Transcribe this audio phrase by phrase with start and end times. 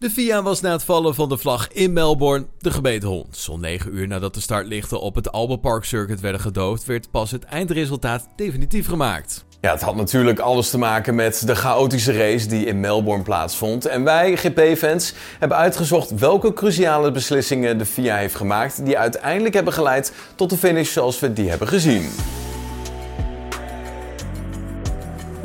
[0.00, 3.36] De FIA was na het vallen van de vlag in Melbourne de gebeten hond.
[3.36, 7.30] Zo'n 9 uur nadat de startlichten op het Albert Park Circuit werden gedoofd, werd pas
[7.30, 9.44] het eindresultaat definitief gemaakt.
[9.60, 13.86] Ja, het had natuurlijk alles te maken met de chaotische race die in Melbourne plaatsvond.
[13.86, 19.72] En wij, GP-fans, hebben uitgezocht welke cruciale beslissingen de FIA heeft gemaakt die uiteindelijk hebben
[19.72, 22.10] geleid tot de finish zoals we die hebben gezien.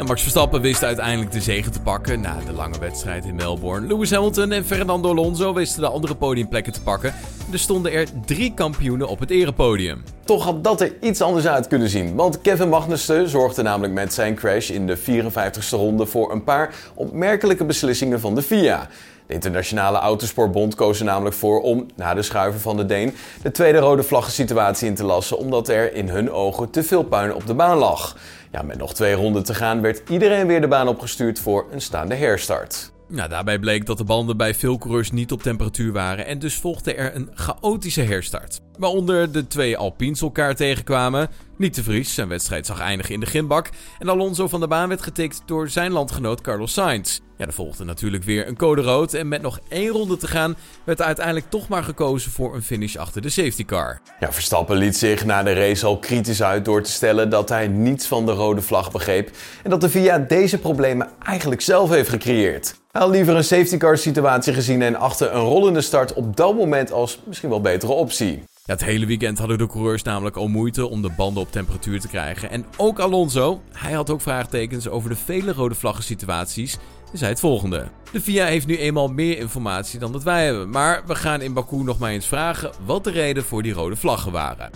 [0.04, 3.88] Max Verstappen wist uiteindelijk de zegen te pakken na de lange wedstrijd in Melbourne.
[3.88, 7.14] Lewis Hamilton en Fernando Alonso wisten de andere podiumplekken te pakken.
[7.52, 10.04] Er stonden er drie kampioenen op het erepodium.
[10.26, 14.14] Toch had dat er iets anders uit kunnen zien, want Kevin Magnussen zorgde namelijk met
[14.14, 18.88] zijn crash in de 54ste ronde voor een paar opmerkelijke beslissingen van de FIA.
[19.28, 23.52] De Internationale Autosportbond koos er namelijk voor om, na de schuiven van de Deen, de
[23.52, 27.48] tweede rode vlaggensituatie in te lassen, omdat er in hun ogen te veel puin op
[27.48, 28.18] de baan lag.
[28.52, 31.82] Ja, met nog twee ronden te gaan werd iedereen weer de baan opgestuurd voor een
[31.82, 32.94] staande herstart.
[33.08, 36.56] Nou, daarbij bleek dat de banden bij veel coureurs niet op temperatuur waren en dus
[36.56, 38.62] volgde er een chaotische herstart.
[38.78, 41.30] Waaronder de twee Alpines elkaar tegenkwamen.
[41.58, 43.70] Niet de Vries, zijn wedstrijd zag eindigen in de gimbak.
[44.00, 47.20] En Alonso van de baan werd getikt door zijn landgenoot Carlos Sainz.
[47.38, 49.14] Ja, er volgde natuurlijk weer een code rood.
[49.14, 52.62] En met nog één ronde te gaan, werd er uiteindelijk toch maar gekozen voor een
[52.62, 54.02] finish achter de safety car.
[54.20, 57.68] Ja, Verstappen liet zich na de race al kritisch uit door te stellen dat hij
[57.68, 59.32] niets van de rode vlag begreep.
[59.64, 62.76] En dat de VIA deze problemen eigenlijk zelf heeft gecreëerd.
[62.92, 66.56] Hij had liever een safety car situatie gezien en achter een rollende start op dat
[66.56, 68.44] moment als misschien wel betere optie.
[68.68, 72.00] Ja, het hele weekend hadden de coureurs namelijk al moeite om de banden op temperatuur
[72.00, 72.50] te krijgen.
[72.50, 76.78] En ook Alonso, hij had ook vraagtekens over de vele rode vlaggen situaties
[77.12, 77.88] en zei het volgende.
[78.12, 81.54] De FIA heeft nu eenmaal meer informatie dan dat wij hebben, maar we gaan in
[81.54, 84.70] Baku nog maar eens vragen wat de reden voor die rode vlaggen waren.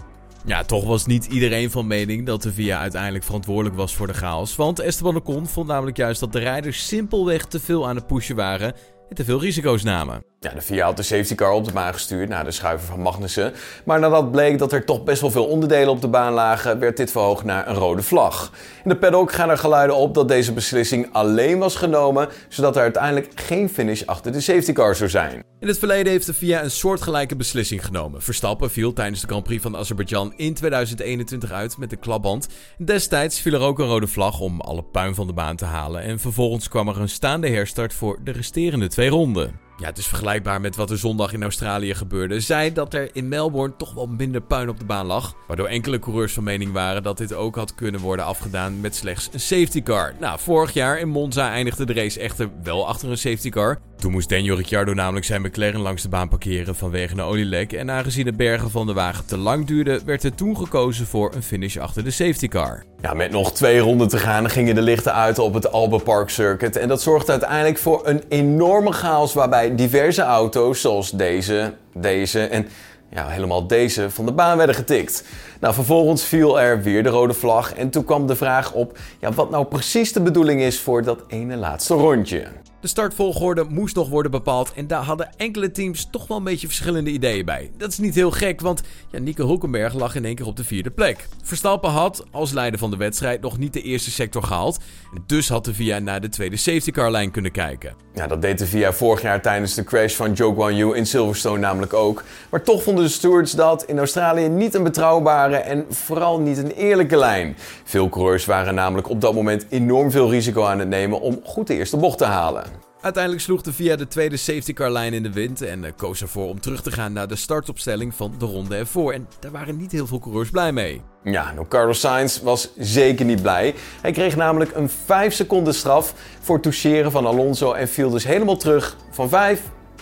[0.46, 4.14] Ja, toch was niet iedereen van mening dat de VIA uiteindelijk verantwoordelijk was voor de
[4.14, 4.56] chaos.
[4.56, 8.36] Want Esteban Ocon vond namelijk juist dat de rijders simpelweg te veel aan het pushen
[8.36, 8.74] waren
[9.10, 10.24] en te veel risico's namen.
[10.40, 13.00] Ja, de VIA had de safety car op de baan gestuurd na de schuiven van
[13.02, 13.54] Magnussen.
[13.86, 16.98] Maar nadat bleek dat er toch best wel veel onderdelen op de baan lagen, werd
[16.98, 18.52] dit verhoogd naar een rode vlag.
[18.84, 22.82] In de paddock gaan er geluiden op dat deze beslissing alleen was genomen, zodat er
[22.82, 25.44] uiteindelijk geen finish achter de safety car zou zijn.
[25.60, 28.22] In het verleden heeft de FIA een soortgelijke beslissing genomen.
[28.22, 32.48] Verstappen viel tijdens de Grand Prix van Azerbeidzjan in 2021 uit met de klapband.
[32.78, 36.02] Destijds viel er ook een rode vlag om alle puin van de baan te halen
[36.02, 39.60] en vervolgens kwam er een staande herstart voor de resterende twee ronden.
[39.78, 42.40] Ja, het is vergelijkbaar met wat er zondag in Australië gebeurde.
[42.40, 45.36] Zij dat er in Melbourne toch wel minder puin op de baan lag.
[45.48, 49.30] Waardoor enkele coureurs van mening waren dat dit ook had kunnen worden afgedaan met slechts
[49.32, 50.14] een safety car.
[50.20, 53.80] Nou, vorig jaar in Monza eindigde de race echter wel achter een safety car.
[54.00, 57.74] Toen moest Daniel Ricciardo namelijk zijn McLaren langs de baan parkeren vanwege een olielek.
[57.74, 61.34] En aangezien het bergen van de wagen te lang duurde, werd er toen gekozen voor
[61.36, 62.84] een finish achter de safety car.
[63.02, 66.30] Ja, met nog twee ronden te gaan gingen de lichten uit op het Albert Park
[66.30, 66.76] Circuit.
[66.76, 72.68] En dat zorgde uiteindelijk voor een enorme chaos waarbij diverse auto's zoals deze, deze en
[73.10, 75.24] ja, helemaal deze van de baan werden getikt.
[75.60, 79.32] Nou, vervolgens viel er weer de rode vlag en toen kwam de vraag op ja,
[79.32, 82.48] wat nou precies de bedoeling is voor dat ene laatste rondje.
[82.82, 86.68] De startvolgorde moest nog worden bepaald en daar hadden enkele teams toch wel een beetje
[86.68, 87.72] verschillende ideeën bij.
[87.78, 88.82] Dat is niet heel gek, want
[89.12, 91.28] ja, Nico Hulkenberg lag in één keer op de vierde plek.
[91.44, 94.80] Verstappen had als leider van de wedstrijd nog niet de eerste sector gehaald.
[95.26, 97.94] Dus had de VIA naar de tweede safety car lijn kunnen kijken.
[98.14, 101.06] Ja, dat deed de VIA vorig jaar tijdens de crash van Joe Guan Yu in
[101.06, 102.24] Silverstone namelijk ook.
[102.50, 106.72] Maar toch vonden de stewards dat in Australië niet een betrouwbare en vooral niet een
[106.72, 107.56] eerlijke lijn.
[107.84, 111.68] Veel coureurs waren namelijk op dat moment enorm veel risico aan het nemen om goed
[111.68, 112.69] de eerste bocht te halen.
[113.02, 116.22] Uiteindelijk sloeg de VIA de tweede safety car lijn in de wind en eh, koos
[116.22, 119.14] ervoor om terug te gaan naar de startopstelling van de ronde ervoor.
[119.14, 121.02] En daar waren niet heel veel coureurs blij mee.
[121.24, 123.76] Ja, nou Carlos Sainz was zeker niet blij.
[124.02, 128.58] Hij kreeg namelijk een 5 seconden straf voor toucheren van Alonso en viel dus helemaal
[128.58, 129.62] terug van 5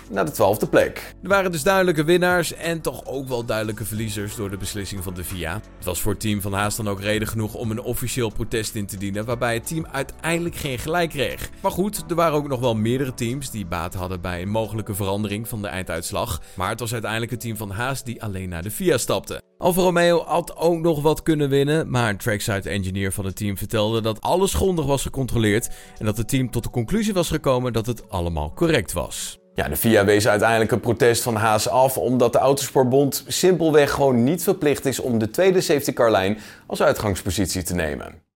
[0.10, 1.16] naar de twaalfde plek.
[1.24, 5.14] Er waren dus duidelijke winnaars en toch ook wel duidelijke verliezers door de beslissing van
[5.14, 5.54] de VIA.
[5.76, 8.76] Het was voor het team van Haas dan ook reden genoeg om een officieel protest
[8.76, 11.50] in te dienen, waarbij het team uiteindelijk geen gelijk kreeg.
[11.62, 14.94] Maar goed, er waren ook nog wel meerdere teams die baat hadden bij een mogelijke
[14.94, 16.42] verandering van de einduitslag.
[16.56, 19.42] Maar het was uiteindelijk het team van Haas die alleen naar de VIA stapte.
[19.58, 23.58] Alfa Romeo had ook nog wat kunnen winnen, maar een trackside engineer van het team
[23.58, 27.74] vertelde dat alles grondig was gecontroleerd en dat het team tot de conclusie was gekomen
[27.74, 29.38] dat het allemaal correct was.
[29.58, 34.24] Ja, de FIA wees uiteindelijk een protest van Haas af omdat de Autosportbond simpelweg gewoon
[34.24, 38.22] niet verplicht is om de tweede safety car lijn als uitgangspositie te nemen.